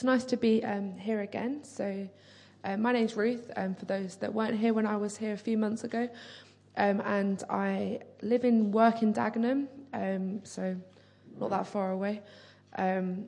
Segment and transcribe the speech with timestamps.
[0.00, 1.62] It's nice to be um, here again.
[1.62, 2.08] So,
[2.64, 5.36] uh, my name's Ruth, um, for those that weren't here when I was here a
[5.36, 6.08] few months ago.
[6.78, 10.74] Um, and I live and work in Dagenham, um, so
[11.38, 12.22] not that far away.
[12.78, 13.26] Um,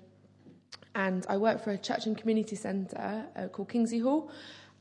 [0.95, 4.31] and I work for a church and community centre uh, called Kingsley Hall.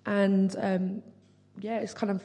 [0.05, 1.03] And um,
[1.59, 2.23] yeah, it's kind of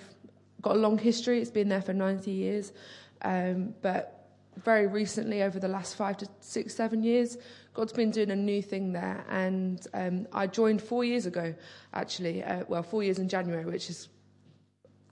[0.62, 1.40] got a long history.
[1.40, 2.72] It's been there for 90 years.
[3.20, 4.16] But
[4.62, 7.36] very recently, over the last five to six, seven years,
[7.76, 9.22] God's been doing a new thing there.
[9.28, 11.54] And um, I joined four years ago,
[11.92, 12.42] actually.
[12.42, 14.08] Uh, well, four years in January, which is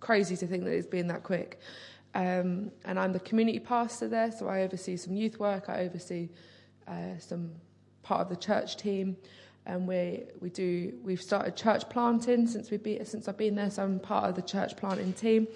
[0.01, 1.61] crazy to think that it's been that quick.
[2.15, 5.69] Um, and I'm the community pastor there, so I oversee some youth work.
[5.69, 6.31] I oversee
[6.89, 7.53] uh, some
[8.03, 9.19] part of the church team,
[9.67, 13.71] and we we do we've started church planting since we be, since I've been there.
[13.71, 15.49] So I'm part of the church planting team,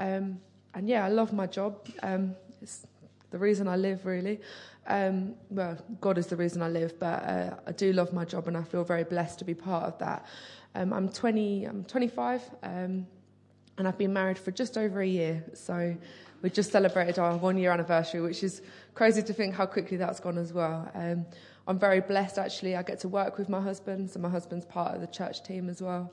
[0.00, 0.40] um,
[0.74, 1.86] and yeah, I love my job.
[2.02, 2.84] Um, it's
[3.30, 4.40] the reason I live, really.
[4.86, 8.48] Um, well, God is the reason I live, but uh, I do love my job,
[8.48, 10.26] and I feel very blessed to be part of that.
[10.74, 11.64] Um, I'm 20.
[11.64, 13.06] I'm 25, um,
[13.78, 15.44] and I've been married for just over a year.
[15.54, 15.96] So
[16.42, 18.62] we just celebrated our one year anniversary, which is
[18.94, 20.90] crazy to think how quickly that's gone as well.
[20.94, 21.26] Um,
[21.66, 22.74] I'm very blessed actually.
[22.74, 25.68] I get to work with my husband, so my husband's part of the church team
[25.68, 26.12] as well.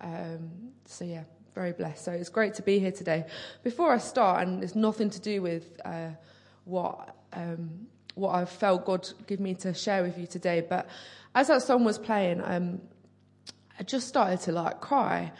[0.00, 0.50] Um,
[0.84, 1.22] so yeah,
[1.54, 2.04] very blessed.
[2.04, 3.26] So it's great to be here today.
[3.62, 6.10] Before I start, and it's nothing to do with uh,
[6.64, 7.86] what um,
[8.20, 10.86] what I felt God give me to share with you today, but
[11.34, 12.80] as that song was playing, um,
[13.78, 15.32] I just started to like cry.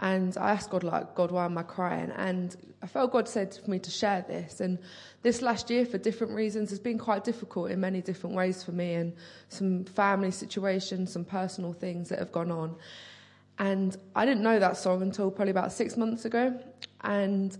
[0.00, 2.12] And I asked God, like, God, why am I crying?
[2.12, 4.60] And I felt God said for me to share this.
[4.60, 4.78] And
[5.22, 8.70] this last year, for different reasons, has been quite difficult in many different ways for
[8.70, 9.12] me, and
[9.48, 12.76] some family situations, some personal things that have gone on.
[13.58, 16.56] And I didn't know that song until probably about six months ago.
[17.00, 17.58] And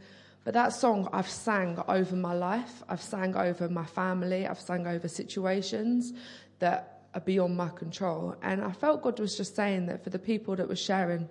[0.48, 4.86] but that song I've sang over my life, I've sang over my family, I've sang
[4.86, 6.14] over situations
[6.58, 8.34] that are beyond my control.
[8.40, 11.28] And I felt God was just saying that for the people that were sharing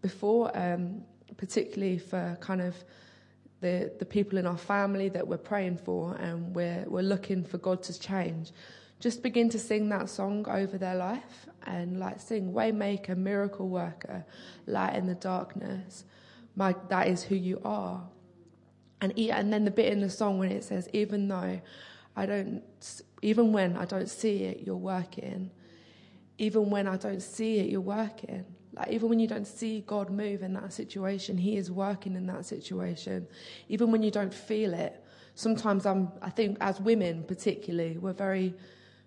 [0.00, 1.00] before, um,
[1.38, 2.76] particularly for kind of
[3.62, 7.58] the, the people in our family that we're praying for and we're, we're looking for
[7.58, 8.52] God to change,
[9.00, 14.24] just begin to sing that song over their life and like sing Waymaker, Miracle Worker,
[14.68, 16.04] Light in the Darkness.
[16.54, 18.04] My, that is who you are.
[19.00, 21.60] And, and then the bit in the song when it says, even though
[22.16, 22.62] I don't,
[23.22, 25.50] even when I don't see it, you're working.
[26.38, 28.44] Even when I don't see it, you're working.
[28.72, 32.26] Like even when you don't see God move in that situation, He is working in
[32.26, 33.26] that situation.
[33.68, 36.12] Even when you don't feel it, sometimes I'm.
[36.22, 38.54] I think as women, particularly, we're very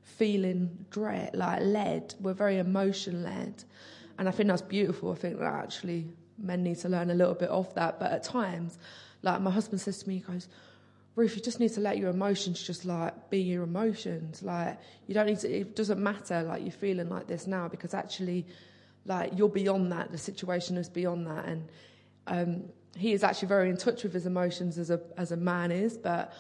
[0.02, 2.14] feeling dread, like led.
[2.20, 3.64] We're very emotion led,
[4.18, 5.14] and I think that's beautiful.
[5.14, 8.00] I think that actually men need to learn a little bit of that.
[8.00, 8.78] But at times,
[9.24, 10.48] like my husband says to me, he goes.
[11.16, 14.42] Ruth, you just need to let your emotions just like be your emotions.
[14.42, 15.60] Like you don't need to.
[15.60, 18.48] It doesn't matter like you're feeling like this now because actually
[19.06, 20.12] like you're beyond that.
[20.12, 21.70] The situation is beyond that, and
[22.28, 22.64] um,
[22.96, 25.98] he is actually very in touch with his emotions as a as a man is.
[25.98, 26.34] But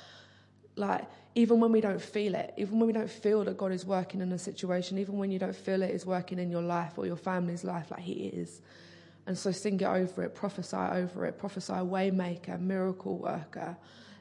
[0.75, 3.85] like even when we don't feel it, even when we don't feel that God is
[3.85, 6.93] working in a situation, even when you don't feel it is working in your life
[6.97, 8.61] or your family's life, like He is.
[9.25, 13.77] And so sing it over it, prophesy over it, prophesy waymaker, miracle worker,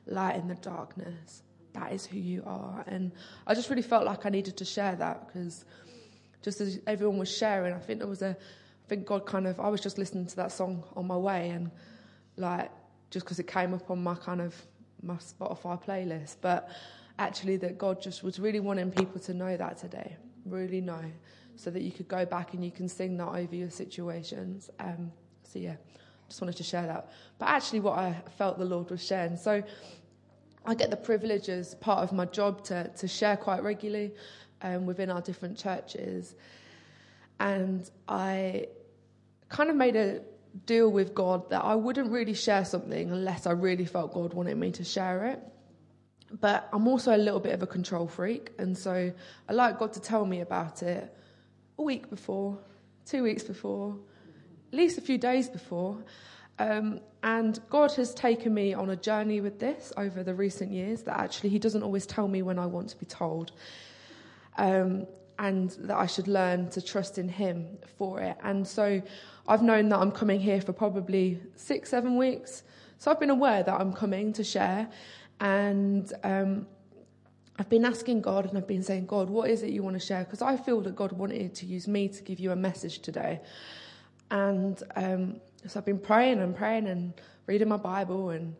[0.06, 1.42] light in the darkness.
[1.72, 2.84] That is who you are.
[2.86, 3.12] And
[3.46, 5.64] I just really felt like I needed to share that because
[6.42, 9.58] just as everyone was sharing, I think there was a, I think God kind of,
[9.58, 11.70] I was just listening to that song on my way and
[12.36, 12.70] like,
[13.10, 14.54] just because it came up on my kind of,
[15.02, 16.36] my Spotify playlist.
[16.40, 16.68] But
[17.18, 21.04] actually that God just was really wanting people to know that today, really know,
[21.56, 24.70] so that you could go back and you can sing that over your situations.
[24.80, 25.76] Um, so yeah,
[26.28, 27.10] just wanted to share that.
[27.38, 29.36] But actually what I felt the Lord was sharing.
[29.36, 29.62] So
[30.64, 34.12] I get the privilege as part of my job to, to share quite regularly
[34.62, 36.34] um, within our different churches.
[37.40, 38.68] And I
[39.48, 40.22] kind of made a
[40.66, 44.56] deal with God that I wouldn't really share something unless I really felt God wanted
[44.56, 45.40] me to share it.
[46.40, 49.12] But I'm also a little bit of a control freak, and so
[49.48, 51.14] I like God to tell me about it
[51.82, 52.56] a week before,
[53.04, 53.96] two weeks before,
[54.72, 55.98] at least a few days before.
[56.60, 61.02] Um, and God has taken me on a journey with this over the recent years
[61.02, 63.50] that actually He doesn't always tell me when I want to be told
[64.58, 65.08] um,
[65.40, 68.36] and that I should learn to trust in Him for it.
[68.44, 69.02] And so
[69.48, 72.62] I've known that I'm coming here for probably six, seven weeks.
[72.98, 74.88] So I've been aware that I'm coming to share.
[75.40, 76.68] And um,
[77.58, 80.04] I've been asking God and I've been saying, God, what is it you want to
[80.04, 80.24] share?
[80.24, 83.40] Because I feel that God wanted to use me to give you a message today.
[84.30, 87.12] And um, so I've been praying and praying and
[87.46, 88.56] reading my Bible and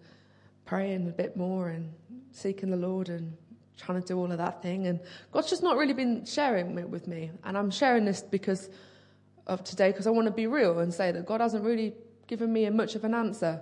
[0.67, 1.93] praying a bit more and
[2.33, 3.35] seeking the Lord and
[3.79, 4.87] trying to do all of that thing.
[4.87, 5.01] And
[5.33, 7.31] God's just not really been sharing it with me.
[7.45, 8.69] And I'm sharing this because
[9.47, 11.95] of today, because I want to be real and say that God hasn't really
[12.27, 13.61] given me much of an answer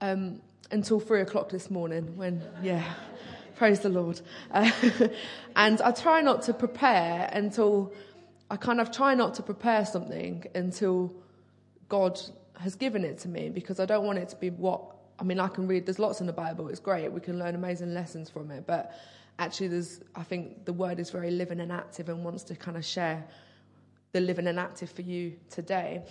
[0.00, 0.40] um,
[0.70, 2.84] until three o'clock this morning when, yeah,
[3.60, 4.18] praise the Lord.
[4.50, 4.70] Uh,
[5.54, 7.92] and I try not to prepare until,
[8.50, 11.12] I kind of try not to prepare something until
[11.90, 12.18] God
[12.58, 14.80] has given it to me because I don't want it to be what
[15.18, 17.54] I mean, I can read, there's lots in the Bible, it's great, we can learn
[17.54, 18.94] amazing lessons from it, but
[19.38, 22.78] actually, there's, I think the word is very living and active and wants to kind
[22.78, 23.22] of share
[24.12, 26.02] the living and active for you today.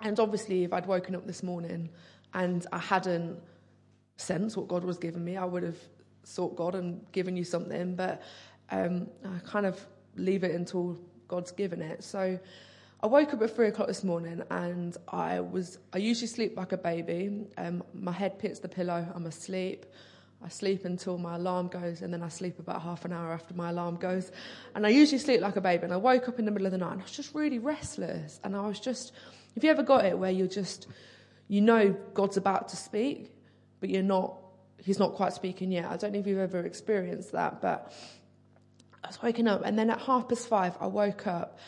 [0.00, 1.90] And obviously, if I'd woken up this morning
[2.32, 3.40] and I hadn't
[4.16, 5.78] sensed what God was giving me, I would have
[6.24, 8.22] sought God and given you something, but
[8.70, 9.84] um, I kind of
[10.16, 10.98] leave it until
[11.28, 12.04] God's given it.
[12.04, 12.38] So,
[13.04, 16.70] I woke up at three o'clock this morning and I was, I usually sleep like
[16.70, 17.48] a baby.
[17.58, 19.86] Um, my head hits the pillow, I'm asleep.
[20.44, 23.54] I sleep until my alarm goes and then I sleep about half an hour after
[23.54, 24.30] my alarm goes.
[24.76, 25.82] And I usually sleep like a baby.
[25.82, 27.58] And I woke up in the middle of the night and I was just really
[27.58, 28.38] restless.
[28.44, 29.12] And I was just,
[29.56, 30.86] have you ever got it where you're just,
[31.48, 33.36] you know God's about to speak,
[33.80, 34.36] but you're not,
[34.84, 35.86] he's not quite speaking yet.
[35.86, 37.92] I don't know if you've ever experienced that, but
[39.02, 41.58] I was waking up and then at half past five I woke up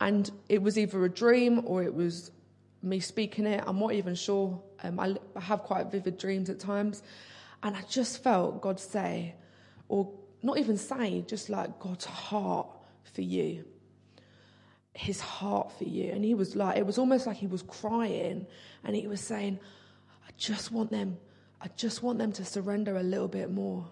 [0.00, 2.30] and it was either a dream or it was
[2.82, 3.64] me speaking it.
[3.66, 4.60] I'm not even sure.
[4.82, 7.02] Um, I, I have quite vivid dreams at times.
[7.62, 9.34] And I just felt God say,
[9.88, 10.12] or
[10.42, 12.68] not even say, just like God's heart
[13.14, 13.64] for you.
[14.92, 16.10] His heart for you.
[16.12, 18.46] And he was like, it was almost like he was crying
[18.84, 19.58] and he was saying,
[20.26, 21.16] I just want them,
[21.60, 23.86] I just want them to surrender a little bit more.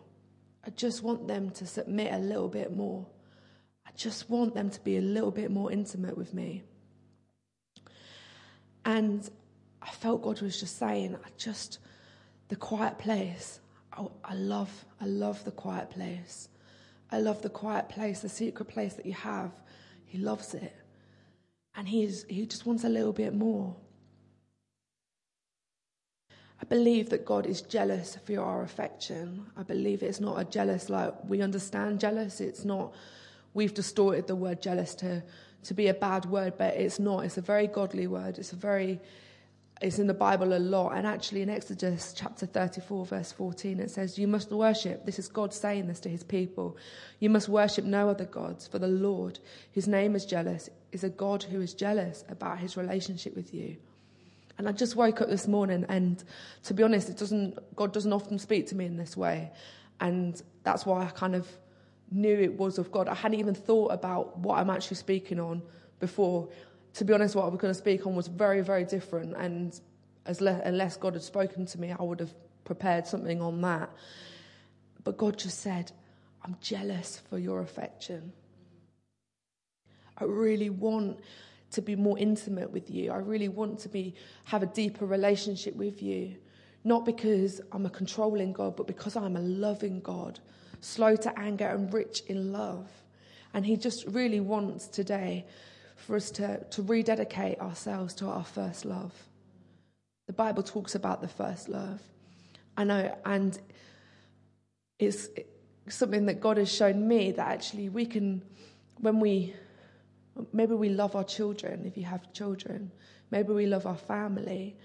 [0.64, 3.06] I just want them to submit a little bit more.
[3.86, 6.62] I just want them to be a little bit more intimate with me.
[8.84, 9.28] And
[9.80, 11.78] I felt God was just saying, I just,
[12.48, 13.60] the quiet place.
[13.92, 16.48] I, I love, I love the quiet place.
[17.10, 19.50] I love the quiet place, the secret place that you have.
[20.06, 20.74] He loves it.
[21.74, 23.76] And he's, he just wants a little bit more.
[26.62, 29.46] I believe that God is jealous for our affection.
[29.56, 32.40] I believe it's not a jealous like we understand jealous.
[32.40, 32.94] It's not
[33.52, 35.22] we've distorted the word jealous to,
[35.64, 37.24] to be a bad word, but it's not.
[37.24, 38.38] It's a very godly word.
[38.38, 39.00] It's a very,
[39.80, 40.90] it's in the Bible a lot.
[40.90, 45.04] And actually in Exodus chapter 34, verse 14, it says, You must worship.
[45.04, 46.76] This is God saying this to his people.
[47.18, 49.38] You must worship no other gods, for the Lord,
[49.74, 53.76] whose name is jealous, is a God who is jealous about his relationship with you.
[54.58, 56.22] And I just woke up this morning, and
[56.64, 59.50] to be honest, it doesn't, God doesn't often speak to me in this way.
[60.00, 61.48] And that's why I kind of
[62.10, 63.08] knew it was of God.
[63.08, 65.62] I hadn't even thought about what I'm actually speaking on
[66.00, 66.48] before.
[66.94, 69.34] To be honest, what I was going to speak on was very, very different.
[69.36, 69.78] And
[70.26, 72.34] as le- unless God had spoken to me, I would have
[72.64, 73.90] prepared something on that.
[75.02, 75.90] But God just said,
[76.44, 78.32] I'm jealous for your affection.
[80.18, 81.20] I really want
[81.72, 83.10] to be more intimate with you.
[83.10, 84.14] I really want to be
[84.44, 86.36] have a deeper relationship with you.
[86.84, 90.40] Not because I'm a controlling God, but because I'm a loving God
[90.82, 92.86] slow to anger, and rich in love.
[93.54, 95.46] And He just really wants today
[95.96, 99.12] for us to, to rededicate ourselves to our first love.
[100.26, 102.02] The Bible talks about the first love.
[102.76, 103.58] I know, and
[104.98, 105.28] it's
[105.88, 108.42] something that God has shown me that actually we can,
[108.98, 109.54] when we,
[110.52, 112.90] maybe we love our children if you have children,
[113.30, 114.76] maybe we love our family,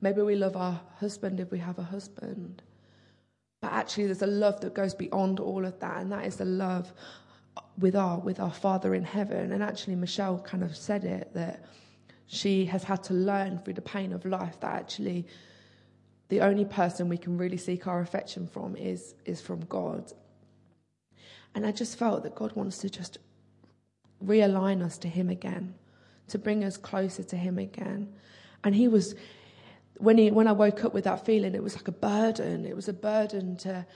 [0.00, 2.62] maybe we love our husband if we have a husband.
[3.60, 6.44] But actually, there's a love that goes beyond all of that, and that is the
[6.44, 6.92] love
[7.78, 9.52] with our with our Father in heaven.
[9.52, 11.64] And actually, Michelle kind of said it that
[12.26, 15.26] she has had to learn through the pain of life that actually
[16.28, 20.12] the only person we can really seek our affection from is is from God.
[21.54, 23.18] And I just felt that God wants to just
[24.22, 25.74] realign us to Him again,
[26.28, 28.12] to bring us closer to Him again.
[28.62, 29.14] And He was
[29.98, 32.64] when, he, when I woke up with that feeling, it was like a burden.
[32.66, 33.86] It was a burden to,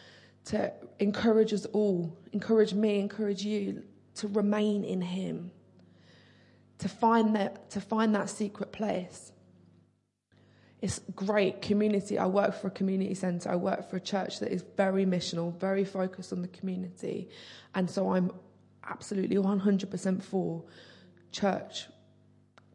[0.46, 3.82] to encourage us all, encourage me, encourage you
[4.16, 5.50] to remain in Him,
[6.78, 9.32] to find that, to find that secret place.
[10.80, 12.18] It's great community.
[12.18, 13.50] I work for a community centre.
[13.50, 17.30] I work for a church that is very missional, very focused on the community.
[17.74, 18.30] And so I'm
[18.88, 20.64] absolutely 100% for
[21.32, 21.86] church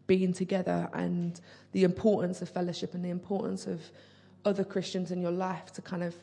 [0.08, 1.40] being together and
[1.72, 3.82] the importance of fellowship and the importance of
[4.46, 6.16] other Christians in your life to kind of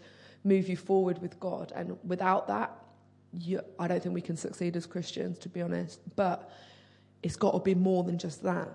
[0.44, 1.72] move you forward with God.
[1.74, 2.76] And without that,
[3.32, 6.00] you, I don't think we can succeed as Christians, to be honest.
[6.16, 6.50] But
[7.22, 8.68] it's got to be more than just that.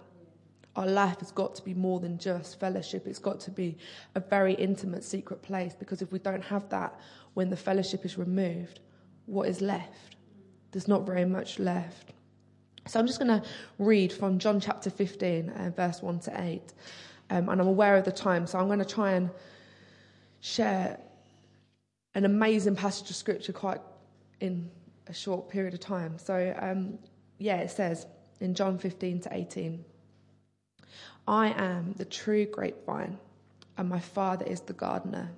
[0.76, 3.08] Our life has got to be more than just fellowship.
[3.08, 3.78] It's got to be
[4.16, 7.00] a very intimate, secret place because if we don't have that,
[7.34, 8.82] when the fellowship is removed,
[9.26, 10.15] what is left.
[10.76, 12.12] There's not very much left.
[12.86, 13.48] So I'm just going to
[13.80, 16.74] read from John chapter 15, uh, verse 1 to 8.
[17.30, 19.30] Um, and I'm aware of the time, so I'm going to try and
[20.42, 21.00] share
[22.14, 23.80] an amazing passage of scripture quite
[24.42, 24.70] in
[25.08, 26.18] a short period of time.
[26.18, 27.00] So, um,
[27.38, 28.06] yeah, it says
[28.42, 29.82] in John 15 to 18
[31.26, 33.18] I am the true grapevine,
[33.78, 35.32] and my Father is the gardener.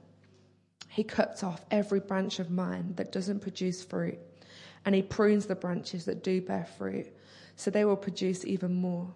[0.90, 4.18] He cuts off every branch of mine that doesn't produce fruit,
[4.88, 7.14] and he prunes the branches that do bear fruit,
[7.58, 9.14] so they will produce even more.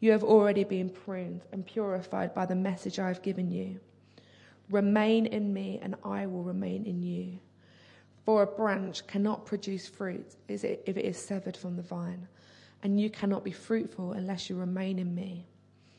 [0.00, 3.78] You have already been pruned and purified by the message I have given you.
[4.70, 7.38] Remain in me, and I will remain in you.
[8.24, 12.26] For a branch cannot produce fruit if it is severed from the vine,
[12.82, 15.46] and you cannot be fruitful unless you remain in me.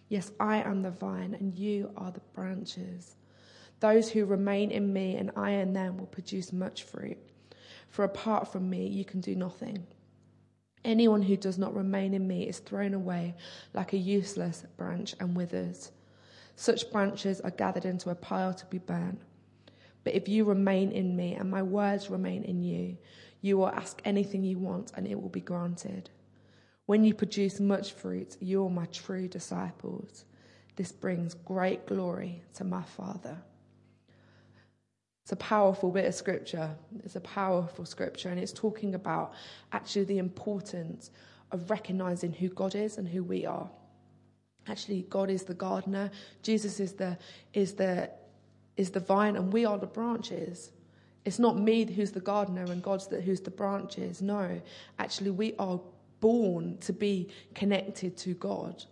[0.09, 3.15] Yes, I am the vine, and you are the branches.
[3.79, 7.17] Those who remain in me and I in them will produce much fruit.
[7.89, 9.85] For apart from me, you can do nothing.
[10.85, 13.35] Anyone who does not remain in me is thrown away
[13.73, 15.91] like a useless branch and withers.
[16.55, 19.21] Such branches are gathered into a pile to be burnt.
[20.03, 22.97] But if you remain in me and my words remain in you,
[23.41, 26.09] you will ask anything you want and it will be granted.
[26.85, 30.25] When you produce much fruit, you are my true disciples.
[30.75, 33.37] This brings great glory to my Father.
[35.29, 36.75] It's a powerful bit of scripture.
[37.03, 39.33] It's a powerful scripture, and it's talking about
[39.71, 41.11] actually the importance
[41.51, 43.69] of recognizing who God is and who we are.
[44.67, 46.09] Actually, God is the gardener.
[46.41, 47.15] Jesus is the
[47.53, 48.09] is the
[48.75, 50.71] is the vine, and we are the branches.
[51.25, 54.23] It's not me who's the gardener and God's the, who's the branches.
[54.23, 54.59] No,
[54.97, 55.79] actually, we are
[56.21, 58.83] born to be connected to God.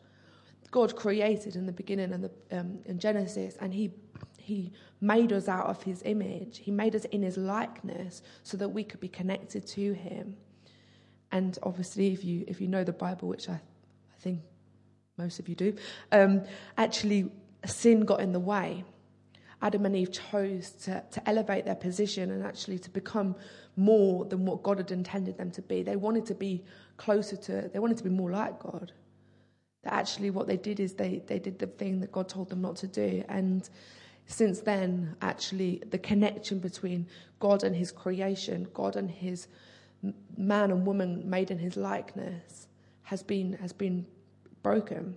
[0.69, 3.91] God created in the beginning and the, um, in Genesis, and He
[4.47, 6.59] He made us out of His image.
[6.59, 10.37] He made us in His likeness, so that we could be connected to Him.
[11.33, 14.39] And obviously, if you if you know the Bible, which I, I think
[15.17, 15.75] most of you do,
[16.13, 16.43] um,
[16.77, 17.29] actually
[17.65, 18.85] sin got in the way.
[19.61, 23.35] Adam and Eve chose to, to elevate their position and actually to become
[23.75, 25.83] more than what God had intended them to be.
[25.83, 26.63] They wanted to be
[26.95, 28.93] closer to, they wanted to be more like God.
[29.83, 32.61] That actually what they did is they, they did the thing that God told them
[32.61, 33.23] not to do.
[33.27, 33.67] And
[34.27, 37.07] since then, actually, the connection between
[37.39, 39.47] God and his creation, God and his
[40.37, 42.67] man and woman made in his likeness,
[43.03, 44.05] has been, has been
[44.61, 45.15] broken.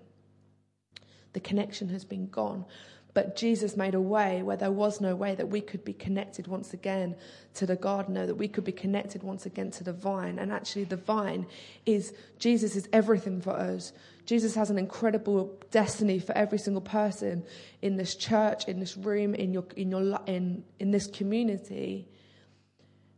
[1.33, 2.65] The connection has been gone.
[3.13, 6.47] But Jesus made a way where there was no way that we could be connected
[6.47, 7.17] once again
[7.55, 10.39] to the gardener, that we could be connected once again to the vine.
[10.39, 11.47] And actually, the vine
[11.85, 13.93] is Jesus is everything for us.
[14.27, 17.45] Jesus has an incredible destiny for every single person
[17.83, 22.09] in this church, in this room, in your in your in in this community.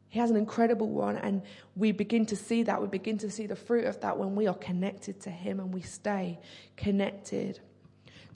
[0.09, 1.42] He has an incredible one, and
[1.75, 2.82] we begin to see that.
[2.82, 5.73] We begin to see the fruit of that when we are connected to Him and
[5.73, 6.38] we stay
[6.76, 7.61] connected.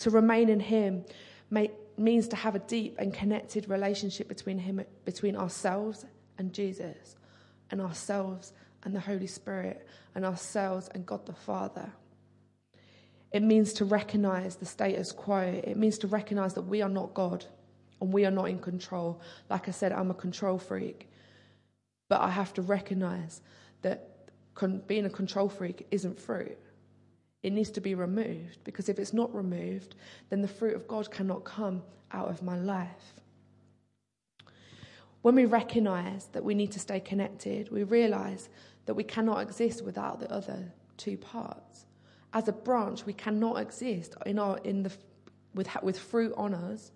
[0.01, 1.05] To remain in Him
[1.51, 6.05] may, means to have a deep and connected relationship between him, between ourselves
[6.39, 7.17] and Jesus,
[7.71, 8.53] and ourselves
[8.85, 11.91] and the Holy Spirit, and ourselves and God the Father.
[13.33, 15.41] It means to recognize the status quo.
[15.41, 17.45] It means to recognize that we are not God
[18.01, 19.21] and we are not in control.
[19.51, 21.09] Like I said, I'm a control freak.
[22.09, 23.41] But I have to recognize
[23.83, 24.31] that
[24.87, 26.59] being a control freak isn't fruit.
[27.43, 29.95] It needs to be removed because if it's not removed,
[30.31, 33.15] then the fruit of God cannot come out of my life.
[35.23, 38.49] When we recognize that we need to stay connected, we realize
[38.87, 41.86] that we cannot exist without the other two parts.
[42.37, 44.93] As a branch, we cannot exist in our, in the,
[45.55, 46.93] with, with fruit on us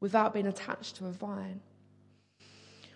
[0.00, 1.60] without being attached to a vine.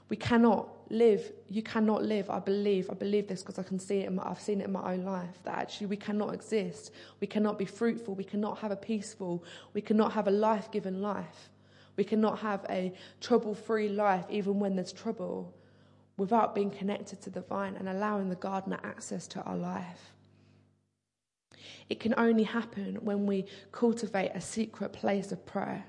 [0.09, 3.99] We cannot live, you cannot live, I believe, I believe this because I can see
[4.01, 6.91] it, my, I've seen it in my own life, that actually we cannot exist.
[7.21, 8.17] We cannot be fruitful.
[8.17, 11.49] We cannot have a peaceful, we cannot have a life given life.
[11.95, 15.55] We cannot have a trouble free life even when there's trouble
[16.17, 20.13] without being connected to the vine and allowing the gardener access to our life.
[21.89, 25.85] It can only happen when we cultivate a secret place of prayer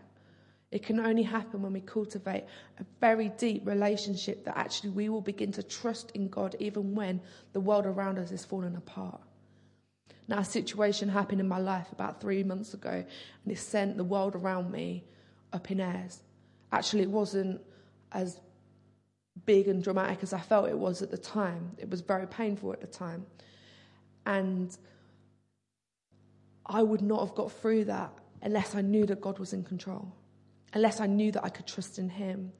[0.72, 2.44] it can only happen when we cultivate
[2.80, 7.22] a very deep relationship that actually we will begin to trust in God even when
[7.54, 9.20] the world around us is falling apart.
[10.28, 14.04] Now, a situation happened in my life about three months ago, and it sent the
[14.04, 15.04] world around me
[15.54, 16.22] up in airs.
[16.72, 17.60] Actually, it wasn't
[18.12, 18.40] as
[19.48, 21.72] big and dramatic as I felt it was at the time.
[21.80, 23.26] It was very painful at the time.
[24.28, 24.78] And
[26.70, 30.14] I would not have got through that unless I knew that God was in control
[30.74, 32.52] unless I knew that I could trust in Him.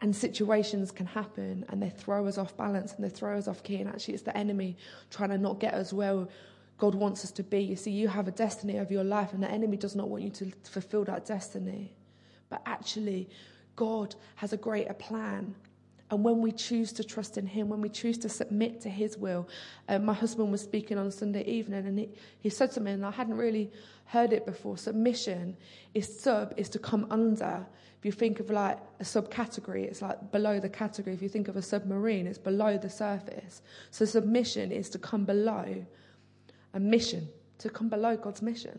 [0.00, 3.62] And situations can happen and they throw us off balance and they throw us off
[3.62, 3.76] key.
[3.76, 4.76] And actually, it's the enemy
[5.10, 6.26] trying to not get us where
[6.78, 7.60] God wants us to be.
[7.60, 10.24] You see, you have a destiny of your life, and the enemy does not want
[10.24, 11.94] you to fulfill that destiny.
[12.48, 13.28] But actually,
[13.76, 15.54] God has a greater plan.
[16.10, 19.16] And when we choose to trust in Him, when we choose to submit to His
[19.16, 19.48] will,
[19.88, 23.10] uh, my husband was speaking on Sunday evening, and he, he said something, and I
[23.10, 23.70] hadn't really
[24.06, 24.76] heard it before.
[24.76, 25.56] Submission
[25.94, 27.66] is sub, is to come under.
[27.98, 31.14] If you think of like a subcategory, it's like below the category.
[31.14, 33.62] If you think of a submarine, it's below the surface.
[33.90, 35.86] So submission is to come below
[36.74, 37.28] a mission,
[37.58, 38.78] to come below God's mission,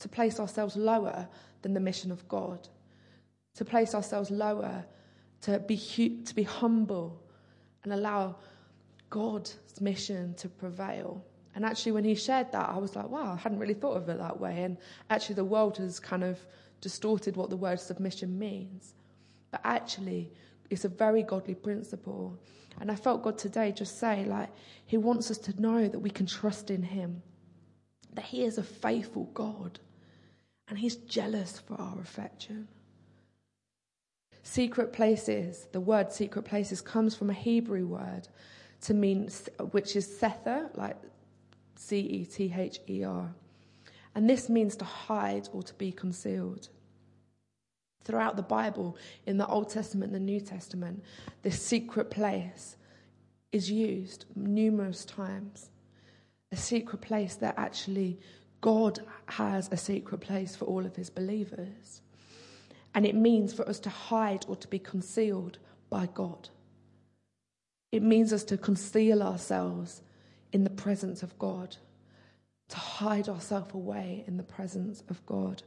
[0.00, 1.26] to place ourselves lower
[1.62, 2.68] than the mission of God,
[3.54, 4.84] to place ourselves lower,
[5.42, 5.76] to be,
[6.24, 7.22] to be humble
[7.84, 8.36] and allow
[9.10, 11.24] God's mission to prevail.
[11.54, 14.08] And actually, when he shared that, I was like, wow, I hadn't really thought of
[14.08, 14.62] it that way.
[14.62, 14.76] And
[15.08, 16.38] actually, the world has kind of
[16.80, 18.94] distorted what the word submission means.
[19.50, 20.32] But actually,
[20.68, 22.38] it's a very godly principle.
[22.80, 24.50] And I felt God today just say, like,
[24.84, 27.22] He wants us to know that we can trust in Him,
[28.12, 29.78] that He is a faithful God,
[30.68, 32.68] and He's jealous for our affection.
[34.46, 38.28] Secret places, the word secret places comes from a Hebrew word
[38.82, 39.28] to mean,
[39.72, 40.96] which is sether, like
[41.74, 43.34] C E T H E R.
[44.14, 46.68] And this means to hide or to be concealed.
[48.04, 51.02] Throughout the Bible, in the Old Testament and the New Testament,
[51.42, 52.76] this secret place
[53.50, 55.70] is used numerous times.
[56.52, 58.20] A secret place that actually
[58.60, 62.00] God has a secret place for all of his believers.
[62.96, 65.58] And it means for us to hide or to be concealed
[65.90, 66.48] by God.
[67.92, 70.00] It means us to conceal ourselves
[70.50, 71.76] in the presence of God,
[72.70, 75.62] to hide ourselves away in the presence of God.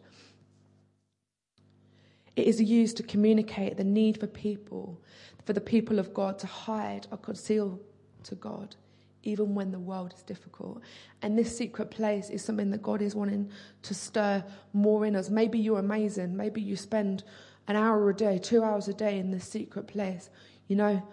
[2.35, 4.99] It is used to communicate the need for people,
[5.45, 7.79] for the people of God to hide or conceal
[8.23, 8.75] to God,
[9.23, 10.81] even when the world is difficult.
[11.21, 13.51] And this secret place is something that God is wanting
[13.83, 15.29] to stir more in us.
[15.29, 16.35] Maybe you're amazing.
[16.35, 17.23] Maybe you spend
[17.67, 20.29] an hour a day, two hours a day in this secret place.
[20.67, 21.03] You know,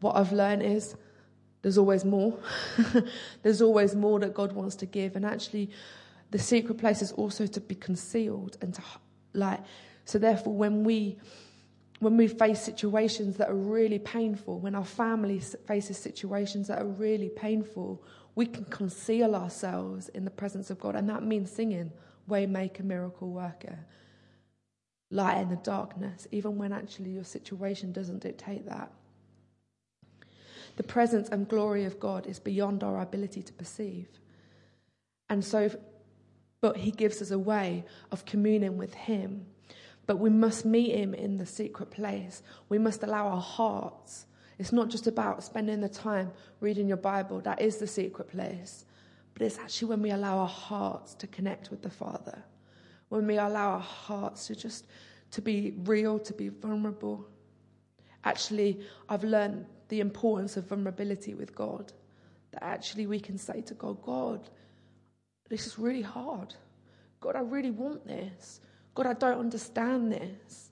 [0.00, 0.96] what I've learned is
[1.62, 2.38] there's always more.
[3.42, 5.16] there's always more that God wants to give.
[5.16, 5.70] And actually,
[6.30, 8.82] the secret place is also to be concealed and to,
[9.32, 9.60] like,
[10.04, 11.18] so therefore, when we
[12.02, 16.86] when we face situations that are really painful, when our family faces situations that are
[16.86, 18.02] really painful,
[18.34, 20.96] we can conceal ourselves in the presence of God.
[20.96, 21.92] And that means singing,
[22.28, 23.78] Waymaker, Miracle Worker,
[25.12, 28.90] Light in the Darkness, even when actually your situation doesn't dictate that.
[30.74, 34.08] The presence and glory of God is beyond our ability to perceive.
[35.30, 35.70] And so,
[36.60, 39.46] but He gives us a way of communing with Him
[40.06, 42.42] but we must meet him in the secret place.
[42.68, 44.26] We must allow our hearts.
[44.58, 48.84] It's not just about spending the time reading your Bible, that is the secret place.
[49.34, 52.42] But it's actually when we allow our hearts to connect with the Father,
[53.08, 54.86] when we allow our hearts to just
[55.32, 57.26] to be real, to be vulnerable.
[58.24, 61.92] Actually, I've learned the importance of vulnerability with God.
[62.52, 64.48] That actually we can say to God, God,
[65.48, 66.54] this is really hard.
[67.20, 68.60] God, I really want this.
[68.94, 70.70] God, I don't understand this.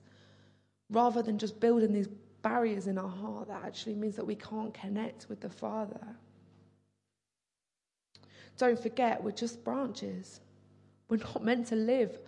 [0.89, 2.09] Rather than just building these
[2.41, 6.05] barriers in our heart, that actually means that we can't connect with the Father.
[8.57, 10.41] Don't forget, we're just branches.
[11.07, 12.19] We're not meant to live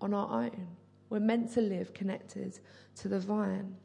[0.00, 0.66] on our own.
[1.10, 2.58] We're meant to live connected
[2.96, 3.76] to the vine.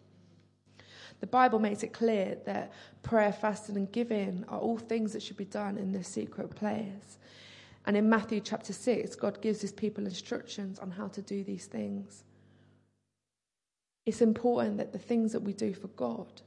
[1.20, 5.38] The Bible makes it clear that prayer, fasting, and giving are all things that should
[5.38, 7.20] be done in this secret place.
[7.86, 11.66] And in Matthew chapter 6, God gives his people instructions on how to do these
[11.66, 12.24] things.
[14.06, 16.42] It's important that the things that we do for God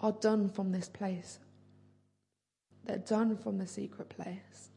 [0.00, 1.38] are done from this place.
[2.84, 4.70] They're done from the secret place.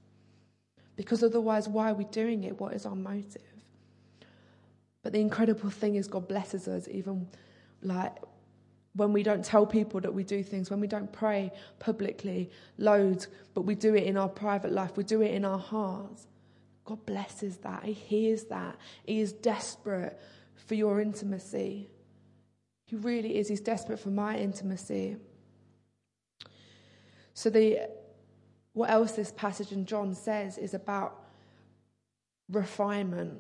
[0.95, 2.60] Because otherwise, why are we doing it?
[2.60, 3.41] What is our motive?
[5.01, 7.27] But the incredible thing is, God blesses us even
[7.82, 8.17] like
[8.93, 13.28] when we don't tell people that we do things, when we don't pray publicly loads,
[13.54, 16.28] but we do it in our private life, we do it in our hearts.
[16.86, 17.84] God blesses that.
[17.84, 18.75] He hears that.
[19.06, 20.19] He is desperate
[20.56, 21.89] for your intimacy.
[22.86, 23.47] He really is.
[23.47, 25.17] He's desperate for my intimacy.
[27.36, 27.89] So the
[28.73, 31.23] what else this passage in John says is about
[32.49, 33.38] refinement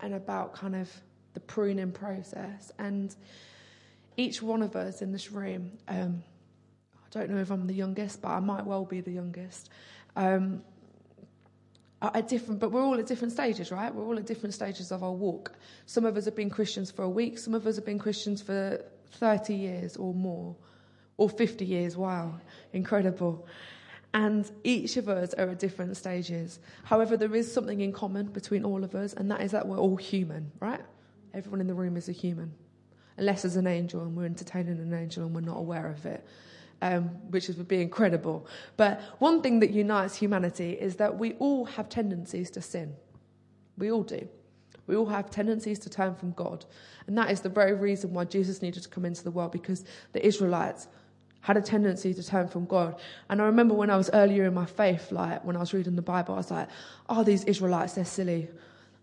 [0.00, 0.90] and about kind of
[1.34, 2.72] the pruning process.
[2.78, 3.14] And
[4.16, 6.22] each one of us in this room, um,
[6.94, 9.70] I don't know if I'm the youngest, but I might well be the youngest,
[10.16, 10.62] um,
[12.02, 13.94] at different, but we're all at different stages, right?
[13.94, 15.52] We're all at different stages of our walk.
[15.86, 18.42] Some of us have been Christians for a week, some of us have been Christians
[18.42, 20.56] for 30 years or more,
[21.16, 21.96] or 50 years.
[21.96, 22.40] Wow,
[22.72, 23.46] incredible.
[24.14, 26.58] And each of us are at different stages.
[26.84, 29.78] However, there is something in common between all of us, and that is that we're
[29.78, 30.80] all human, right?
[31.32, 32.52] Everyone in the room is a human,
[33.16, 36.24] unless there's an angel and we're entertaining an angel and we're not aware of it,
[36.80, 38.46] um, which would be incredible.
[38.76, 42.94] But one thing that unites humanity is that we all have tendencies to sin.
[43.78, 44.28] We all do.
[44.86, 46.64] We all have tendencies to turn from God.
[47.06, 49.84] And that is the very reason why Jesus needed to come into the world because
[50.12, 50.88] the Israelites
[51.42, 53.00] had a tendency to turn from God.
[53.28, 55.96] And I remember when I was earlier in my faith, like when I was reading
[55.96, 56.68] the Bible, I was like,
[57.08, 58.48] oh, these Israelites, they're silly.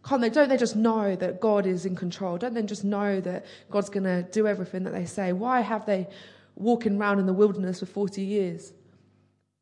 [0.06, 2.38] Can't they, don't they just know that God is in control?
[2.38, 5.34] Don't they just know that God's going to do everything that they say?
[5.34, 6.08] Why have they
[6.56, 8.72] walking around in the wilderness for 40 years?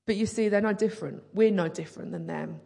[0.06, 1.24] But you see, they're no different.
[1.34, 2.62] We're no different than them.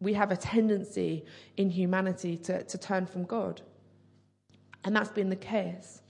[0.00, 1.24] We have a tendency
[1.56, 3.60] in humanity to, to turn from God.
[4.82, 6.02] And that's been the case.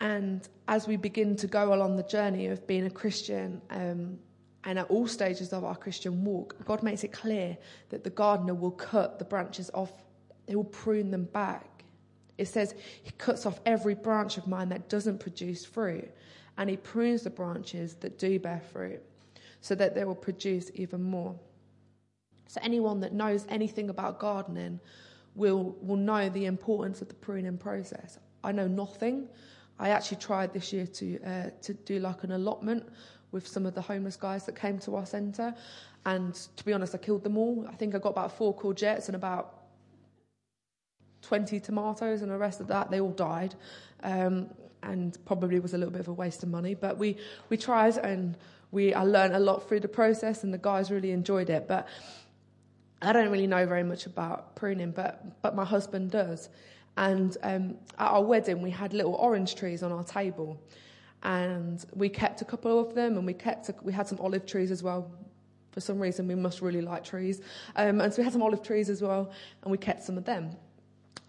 [0.00, 4.18] And as we begin to go along the journey of being a Christian, um,
[4.64, 7.56] and at all stages of our Christian walk, God makes it clear
[7.90, 9.92] that the gardener will cut the branches off,
[10.46, 11.84] he will prune them back.
[12.38, 16.10] It says he cuts off every branch of mine that doesn't produce fruit,
[16.56, 19.02] and he prunes the branches that do bear fruit,
[19.60, 21.38] so that they will produce even more.
[22.46, 24.80] So, anyone that knows anything about gardening
[25.34, 28.18] will, will know the importance of the pruning process.
[28.42, 29.28] I know nothing.
[29.78, 32.88] I actually tried this year to uh, to do like an allotment
[33.32, 35.54] with some of the homeless guys that came to our centre,
[36.06, 37.66] and to be honest, I killed them all.
[37.68, 39.54] I think I got about four courgettes and about
[41.22, 43.54] 20 tomatoes, and the rest of that they all died,
[44.02, 44.48] um,
[44.82, 46.74] and probably was a little bit of a waste of money.
[46.74, 47.16] But we
[47.48, 48.36] we tried, and
[48.70, 51.68] we I learned a lot through the process, and the guys really enjoyed it.
[51.68, 51.88] But
[53.02, 56.48] I don't really know very much about pruning, but but my husband does.
[56.96, 60.60] And um, at our wedding, we had little orange trees on our table,
[61.22, 64.46] and we kept a couple of them, and we kept a, we had some olive
[64.46, 65.10] trees as well.
[65.72, 67.40] For some reason, we must really like trees,
[67.76, 69.30] um, and so we had some olive trees as well,
[69.62, 70.50] and we kept some of them.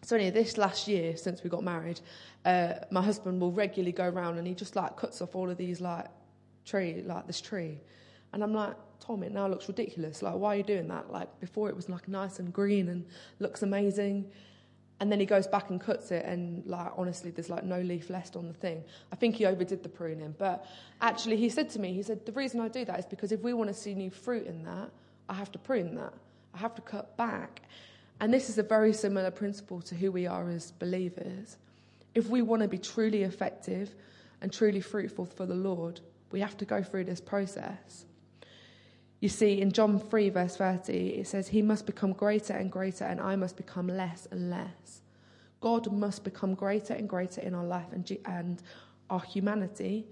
[0.01, 1.99] So anyway, this last year, since we got married,
[2.45, 5.57] uh, my husband will regularly go around and he just like cuts off all of
[5.57, 6.07] these like
[6.65, 7.79] tree, like this tree,
[8.33, 10.21] and I'm like, Tom, it now looks ridiculous.
[10.21, 11.11] Like, why are you doing that?
[11.11, 13.05] Like before, it was like nice and green and
[13.39, 14.31] looks amazing.
[14.99, 18.09] And then he goes back and cuts it, and like honestly, there's like no leaf
[18.09, 18.83] left on the thing.
[19.13, 20.65] I think he overdid the pruning, but
[20.99, 23.41] actually, he said to me, he said, the reason I do that is because if
[23.41, 24.89] we want to see new fruit in that,
[25.29, 26.13] I have to prune that.
[26.53, 27.61] I have to cut back.
[28.19, 31.57] And this is a very similar principle to who we are as believers.
[32.15, 33.95] If we want to be truly effective
[34.41, 38.05] and truly fruitful for the Lord, we have to go through this process.
[39.19, 43.03] You see, in John 3, verse 30, it says, He must become greater and greater,
[43.03, 45.01] and I must become less and less.
[45.59, 48.63] God must become greater and greater in our life and, and
[49.09, 50.07] our humanity.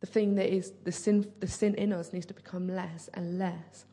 [0.00, 3.38] The thing that is the sin, the sin in us needs to become less and
[3.38, 3.84] less.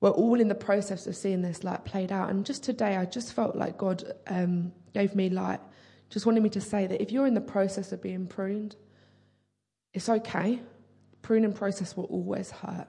[0.00, 2.30] We're all in the process of seeing this like played out.
[2.30, 5.60] And just today, I just felt like God um, gave me like,
[6.08, 8.74] just wanted me to say that if you're in the process of being pruned,
[9.92, 10.60] it's okay.
[11.20, 12.88] Pruning process will always hurt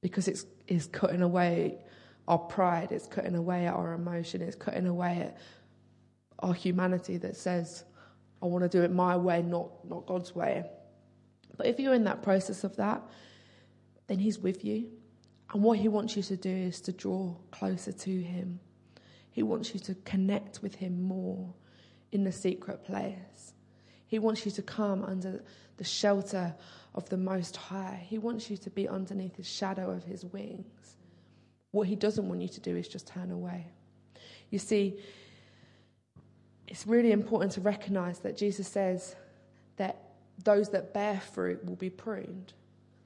[0.00, 1.78] because it's, it's cutting away
[2.26, 5.38] our pride, it's cutting away at our emotion, it's cutting away at
[6.40, 7.84] our humanity that says,
[8.42, 10.64] I want to do it my way, not, not God's way.
[11.56, 13.02] But if you're in that process of that,
[14.06, 14.88] then He's with you.
[15.52, 18.60] And what He wants you to do is to draw closer to Him.
[19.30, 21.52] He wants you to connect with Him more
[22.12, 23.54] in the secret place.
[24.06, 25.42] He wants you to come under
[25.76, 26.54] the shelter
[26.98, 28.04] of the Most High.
[28.10, 30.96] He wants you to be underneath His shadow of His wings.
[31.70, 33.68] What He doesn't want you to do is just turn away.
[34.50, 34.98] You see,
[36.66, 39.14] it's really important to recognize that Jesus says
[39.76, 39.96] that
[40.44, 42.52] those that bear fruit will be pruned.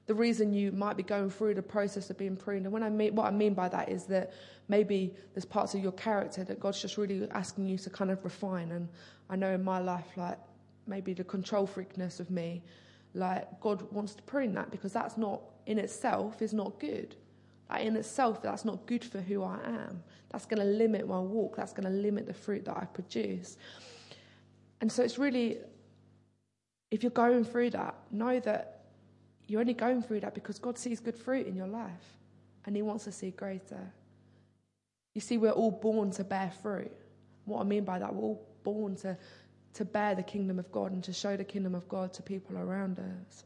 [0.07, 2.89] The reason you might be going through the process of being pruned, and when I
[2.89, 4.33] mean, what I mean by that is that
[4.67, 8.23] maybe there's parts of your character that God's just really asking you to kind of
[8.23, 8.71] refine.
[8.71, 8.89] And
[9.29, 10.39] I know in my life, like
[10.87, 12.63] maybe the control freakness of me,
[13.13, 17.15] like God wants to prune that because that's not in itself is not good.
[17.69, 20.03] Like in itself, that's not good for who I am.
[20.31, 21.57] That's going to limit my walk.
[21.57, 23.57] That's going to limit the fruit that I produce.
[24.81, 25.59] And so it's really,
[26.91, 28.85] if you're going through that, know that
[29.47, 32.17] you're only going through that because God sees good fruit in your life
[32.65, 33.91] and He wants to see greater.
[35.13, 36.91] You see, we're all born to bear fruit.
[37.45, 39.17] What I mean by that, we're all born to
[39.73, 42.57] to bear the kingdom of God and to show the kingdom of God to people
[42.57, 43.43] around us.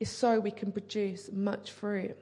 [0.00, 2.16] It's so we can produce much fruit.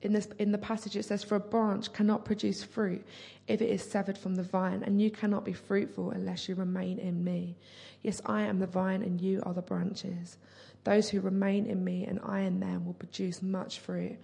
[0.00, 3.04] in, this, in the passage, it says, For a branch cannot produce fruit
[3.48, 6.98] if it is severed from the vine, and you cannot be fruitful unless you remain
[6.98, 7.56] in me.
[8.02, 10.36] Yes, I am the vine, and you are the branches.
[10.84, 14.16] Those who remain in me and I in them will produce much fruit,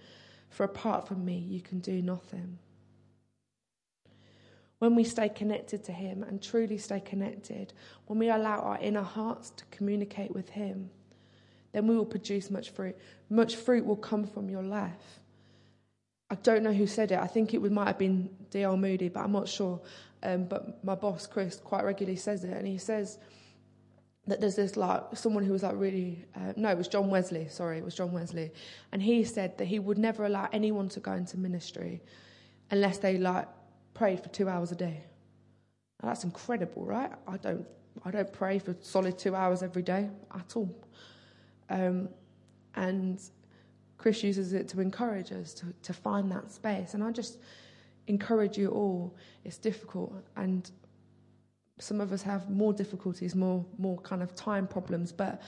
[0.49, 2.57] for apart from me, you can do nothing.
[4.79, 7.73] When we stay connected to Him and truly stay connected,
[8.07, 10.89] when we allow our inner hearts to communicate with Him,
[11.71, 12.95] then we will produce much fruit.
[13.29, 15.19] Much fruit will come from your life.
[16.29, 17.19] I don't know who said it.
[17.19, 18.77] I think it might have been D.L.
[18.77, 19.81] Moody, but I'm not sure.
[20.23, 22.53] Um, but my boss, Chris, quite regularly says it.
[22.53, 23.19] And he says
[24.25, 27.47] that there's this, like, someone who was like really, uh, no, it was John Wesley.
[27.49, 28.51] Sorry, it was John Wesley.
[28.91, 32.01] And he said that he would never allow anyone to go into ministry
[32.71, 33.47] unless they, like,
[33.95, 35.03] prayed for two hours a day.
[36.03, 37.11] Now, that's incredible, right?
[37.27, 37.65] I don't,
[38.03, 40.69] I don't pray for solid two hours every day at all.
[41.69, 42.09] Um,
[42.75, 43.19] and
[43.97, 46.93] Chris uses it to encourage us to, to find that space.
[46.93, 47.39] And I just
[48.07, 49.15] encourage you all.
[49.43, 50.69] It's difficult, and
[51.79, 55.41] some of us have more difficulties, more, more kind of time problems, but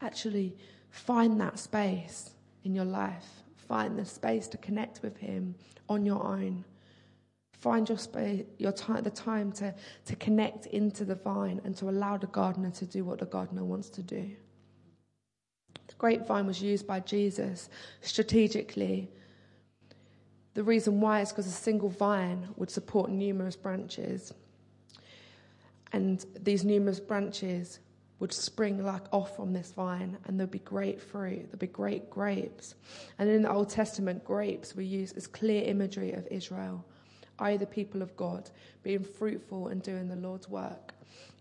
[0.00, 0.56] actually
[0.90, 2.30] find that space
[2.64, 3.26] in your life.
[3.56, 5.54] Find the space to connect with Him
[5.88, 6.64] on your own.
[7.62, 9.72] Find your space, your time, the time to,
[10.06, 13.62] to connect into the vine and to allow the gardener to do what the gardener
[13.62, 14.28] wants to do
[15.86, 17.70] The grapevine was used by Jesus
[18.00, 19.12] strategically.
[20.54, 24.34] The reason why is because a single vine would support numerous branches.
[25.92, 27.78] And these numerous branches
[28.18, 32.10] would spring like off from this vine and there'd be great fruit, there'd be great
[32.10, 32.74] grapes.
[33.20, 36.84] And in the Old Testament, grapes were used as clear imagery of Israel,
[37.42, 38.50] i.e., the people of God,
[38.82, 40.94] being fruitful and doing the Lord's work.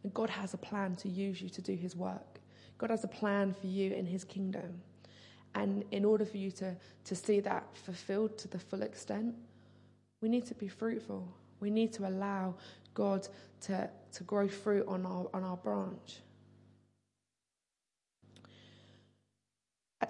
[0.04, 2.40] And God has a plan to use you to do his work.
[2.78, 4.82] God has a plan for you in his kingdom.
[5.54, 9.36] And in order for you to, to see that fulfilled to the full extent,
[10.22, 11.28] we need to be fruitful.
[11.60, 12.56] We need to allow
[12.94, 13.28] God
[13.62, 16.20] to, to grow fruit on our, on our branch.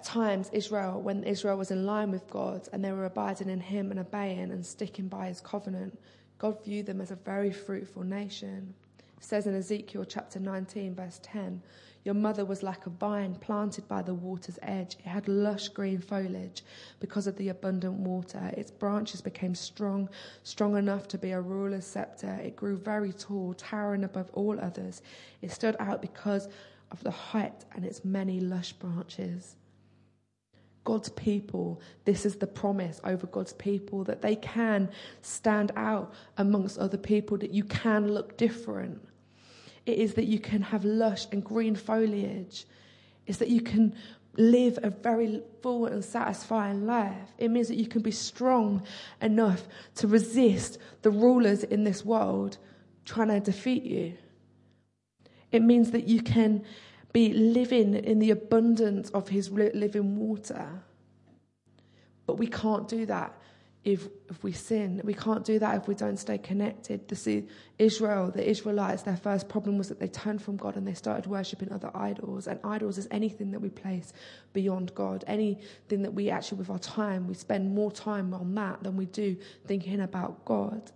[0.02, 3.60] At times, Israel, when Israel was in line with God and they were abiding in
[3.60, 5.96] Him and obeying and sticking by His covenant,
[6.38, 8.74] God viewed them as a very fruitful nation.
[8.98, 11.62] It says in Ezekiel chapter 19, verse 10
[12.02, 14.96] your mother was like a vine planted by the water's edge.
[14.98, 16.64] It had lush green foliage
[16.98, 18.52] because of the abundant water.
[18.56, 20.08] Its branches became strong,
[20.42, 22.40] strong enough to be a ruler's scepter.
[22.42, 25.00] It grew very tall, towering above all others.
[25.42, 26.48] It stood out because
[26.90, 29.54] of the height and its many lush branches.
[30.84, 34.90] God's people, this is the promise over God's people that they can
[35.20, 39.00] stand out amongst other people, that you can look different
[39.86, 42.66] it is that you can have lush and green foliage.
[43.26, 43.94] It's that you can
[44.36, 47.34] live a very full and satisfying life.
[47.38, 48.82] It means that you can be strong
[49.20, 49.66] enough
[49.96, 52.58] to resist the rulers in this world
[53.04, 54.14] trying to defeat you.
[55.50, 56.64] It means that you can
[57.12, 60.68] be living in the abundance of his living water.
[62.26, 63.36] But we can't do that
[63.84, 65.00] if, if we sin.
[65.04, 67.08] We can't do that if we don't stay connected.
[67.08, 67.48] To see
[67.78, 71.26] Israel, the Israelites, their first problem was that they turned from God and they started
[71.26, 72.46] worshipping other idols.
[72.46, 74.12] And idols is anything that we place
[74.52, 78.82] beyond God, anything that we actually, with our time, we spend more time on that
[78.82, 80.92] than we do thinking about God.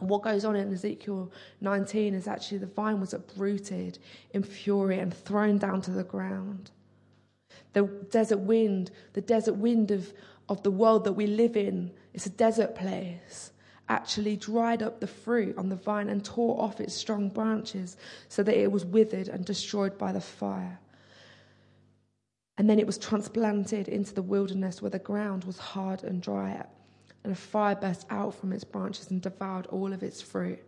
[0.00, 3.98] What goes on in Ezekiel 19 is actually the vine was uprooted
[4.32, 6.70] in fury and thrown down to the ground.
[7.72, 10.12] The desert wind, the desert wind of,
[10.48, 13.52] of the world that we live in, it's a desert place,
[13.88, 17.96] actually dried up the fruit on the vine and tore off its strong branches
[18.28, 20.78] so that it was withered and destroyed by the fire.
[22.56, 26.64] And then it was transplanted into the wilderness where the ground was hard and dry,
[27.22, 30.60] and a fire burst out from its branches and devoured all of its fruit.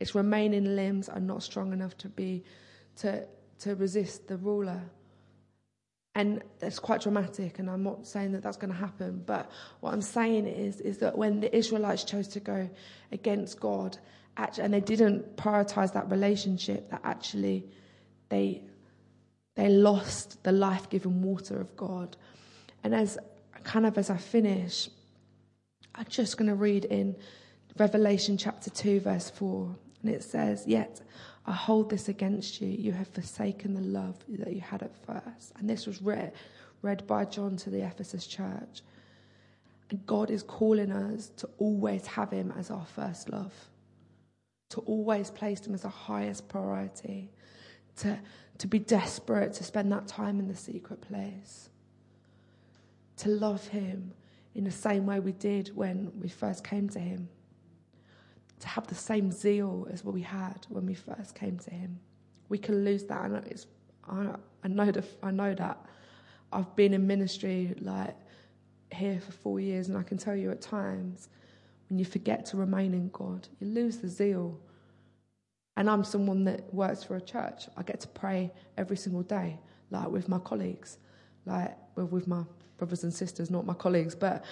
[0.00, 2.44] Its remaining limbs are not strong enough to be
[2.96, 3.26] to,
[3.60, 4.80] to resist the ruler.
[6.14, 9.22] And it's quite dramatic, and I'm not saying that that's going to happen.
[9.24, 12.68] But what I'm saying is, is that when the Israelites chose to go
[13.12, 13.98] against God,
[14.36, 17.66] and they didn't prioritize that relationship, that actually
[18.28, 18.62] they
[19.56, 22.16] they lost the life-giving water of God.
[22.84, 23.18] And as
[23.64, 24.88] kind of as I finish,
[25.98, 27.16] I'm just going to read in
[27.76, 31.02] Revelation chapter two, verse four, and it says, "Yet
[31.48, 32.68] I hold this against you.
[32.68, 35.54] You have forsaken the love that you had at first.
[35.58, 36.34] And this was read,
[36.82, 38.82] read by John to the Ephesus church.
[39.88, 43.54] And God is calling us to always have Him as our first love,
[44.68, 47.30] to always place Him as our highest priority,
[47.96, 48.18] to,
[48.58, 51.70] to be desperate to spend that time in the secret place,
[53.16, 54.12] to love Him
[54.58, 57.28] in the same way we did when we first came to Him.
[58.58, 62.00] To have the same zeal as what we had when we first came to Him.
[62.48, 63.68] We can lose that, and it's,
[64.10, 65.78] I, I know the, I know that.
[66.52, 68.16] I've been in ministry like
[68.90, 71.28] here for four years, and I can tell you at times
[71.88, 74.58] when you forget to remain in God, you lose the zeal.
[75.76, 77.68] And I'm someone that works for a church.
[77.76, 79.60] I get to pray every single day,
[79.92, 80.98] like with my colleagues,
[81.46, 82.42] like with my
[82.78, 84.44] brothers and sisters, not my colleagues, but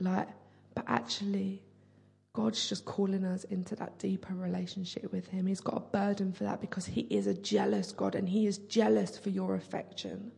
[0.00, 0.28] like,
[0.74, 1.60] but actually,
[2.32, 5.46] God's just calling us into that deeper relationship with Him.
[5.46, 8.58] He's got a burden for that because He is a jealous God and He is
[8.58, 10.30] jealous for your affection.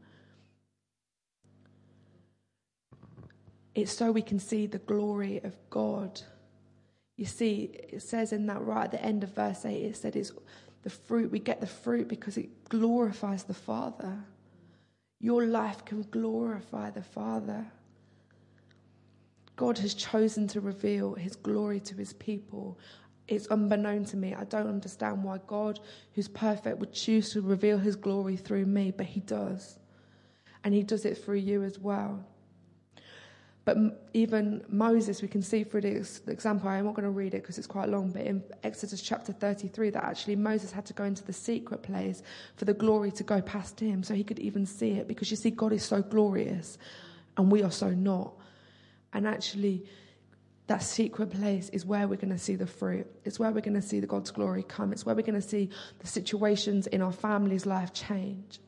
[3.74, 6.20] It's so we can see the glory of God.
[7.16, 10.16] You see, it says in that right at the end of verse 8, it said
[10.16, 10.33] it's
[10.83, 14.16] the fruit, we get the fruit because it glorifies the Father.
[15.20, 17.66] Your life can glorify the Father.
[19.56, 22.78] God has chosen to reveal his glory to his people.
[23.28, 24.35] It's unbeknown to me.
[24.35, 25.78] I don't understand why God,
[26.14, 29.78] who's perfect, would choose to reveal his glory through me, but he does.
[30.64, 32.24] And he does it through you as well.
[33.70, 35.94] But even Moses, we can see through the
[36.26, 39.33] example, I'm not going to read it because it's quite long, but in Exodus chapter
[39.33, 42.24] 33, that actually Moses had to go into the secret place
[42.56, 45.06] for the glory to go past him so he could even see it.
[45.06, 46.78] Because you see, God is so glorious
[47.37, 48.33] and we are so not.
[49.12, 49.87] And actually,
[50.66, 53.06] that secret place is where we're going to see the fruit.
[53.24, 54.92] It's where we're going to see the God's glory come.
[54.92, 58.59] It's where we're going to see the situations in our family's life change.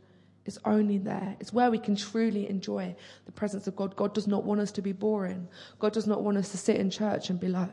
[0.45, 1.37] It's only there.
[1.39, 3.95] It's where we can truly enjoy the presence of God.
[3.95, 5.47] God does not want us to be boring.
[5.79, 7.71] God does not want us to sit in church and be like,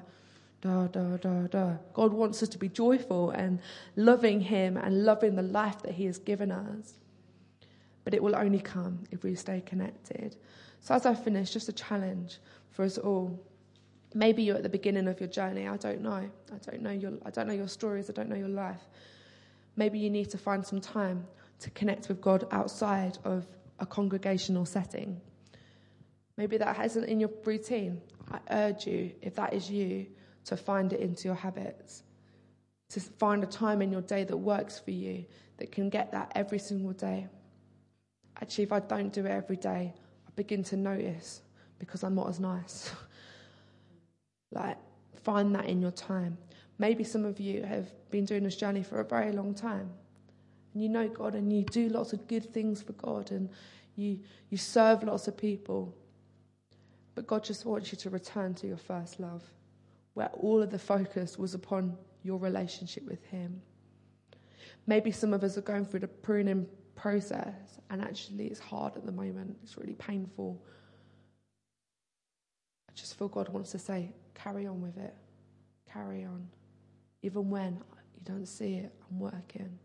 [0.61, 1.73] da, da, da, da.
[1.93, 3.59] God wants us to be joyful and
[3.95, 6.93] loving Him and loving the life that He has given us.
[8.03, 10.35] But it will only come if we stay connected.
[10.79, 12.37] So, as I finish, just a challenge
[12.69, 13.39] for us all.
[14.13, 15.67] Maybe you're at the beginning of your journey.
[15.67, 16.11] I don't know.
[16.11, 18.09] I don't know your, I don't know your stories.
[18.09, 18.81] I don't know your life.
[19.75, 21.27] Maybe you need to find some time
[21.59, 23.45] to connect with God outside of
[23.79, 25.21] a congregational setting.
[26.37, 28.01] Maybe that isn't in your routine.
[28.31, 30.07] I urge you, if that is you,
[30.45, 32.03] to find it into your habits.
[32.91, 35.25] To find a time in your day that works for you,
[35.57, 37.27] that can get that every single day.
[38.41, 39.93] Actually, if I don't do it every day,
[40.27, 41.41] I begin to notice
[41.77, 42.91] because I'm not as nice.
[44.51, 44.77] like,
[45.23, 46.37] find that in your time.
[46.77, 49.89] Maybe some of you have been doing this journey for a very long time
[50.73, 53.49] and you know God and you do lots of good things for God and
[53.95, 55.95] you, you serve lots of people.
[57.15, 59.43] But God just wants you to return to your first love,
[60.13, 63.61] where all of the focus was upon your relationship with Him.
[64.87, 69.05] Maybe some of us are going through the pruning process, and actually it's hard at
[69.05, 70.61] the moment, it's really painful.
[72.89, 75.15] I just feel God wants to say, carry on with it,
[75.91, 76.47] carry on.
[77.21, 77.81] Even when
[78.15, 79.77] you don't see it, I'm working.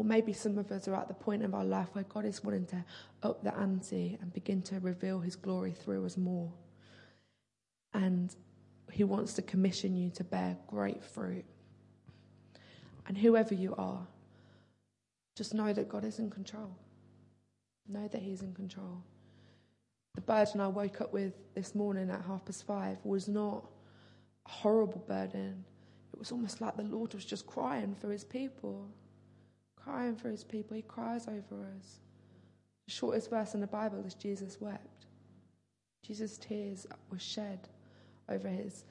[0.00, 2.42] Or maybe some of us are at the point of our life where God is
[2.42, 2.82] wanting to
[3.22, 6.50] up the ante and begin to reveal his glory through us more.
[7.92, 8.34] And
[8.90, 11.44] he wants to commission you to bear great fruit.
[13.08, 14.06] And whoever you are,
[15.36, 16.74] just know that God is in control.
[17.86, 19.02] Know that He's in control.
[20.14, 23.66] The burden I woke up with this morning at half past five was not
[24.46, 25.62] a horrible burden.
[26.14, 28.88] It was almost like the Lord was just crying for His people
[29.84, 30.76] crying for his people.
[30.76, 32.00] He cries over us.
[32.86, 35.06] The shortest verse in the Bible is Jesus wept.
[36.06, 37.68] Jesus' tears were shed
[38.28, 38.84] over his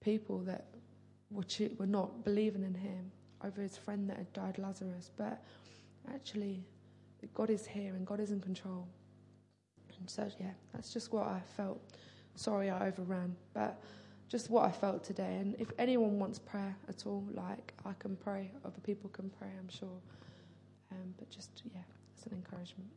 [0.00, 0.66] people that
[1.30, 1.44] were,
[1.78, 3.10] were not believing in him,
[3.44, 5.10] over his friend that had died, Lazarus.
[5.16, 5.42] But
[6.12, 6.64] actually,
[7.34, 8.88] God is here and God is in control.
[9.98, 11.80] And so, yeah, that's just what I felt.
[12.34, 13.82] Sorry I overran, but
[14.30, 15.36] just what I felt today.
[15.40, 19.48] And if anyone wants prayer at all, like I can pray, other people can pray,
[19.58, 20.00] I'm sure.
[20.92, 21.80] Um, but just, yeah,
[22.16, 22.88] it's an encouragement.